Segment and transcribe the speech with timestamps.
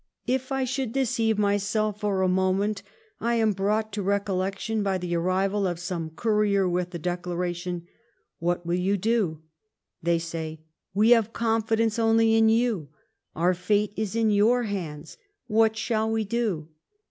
[0.25, 2.81] If I should deceive myself for a moment
[3.19, 7.85] I am brought to recollection by the arrival of some courier with the declaration,'
[8.39, 9.43] What will j^ou do?'
[10.01, 10.61] They say,'
[10.95, 12.89] We have confidence only in you.
[13.35, 16.69] Our fate is in your hands; what shall we do